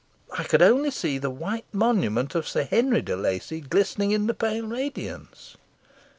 I 0.35 0.41
could 0.45 0.63
only 0.63 0.89
see 0.89 1.19
the 1.19 1.29
white 1.29 1.71
monument 1.71 2.33
of 2.33 2.47
Sir 2.47 2.63
Henry 2.63 3.03
de 3.03 3.15
Lacy 3.15 3.61
glistening 3.61 4.09
in 4.09 4.25
the 4.25 4.33
pale 4.33 4.65
radiance." 4.65 5.57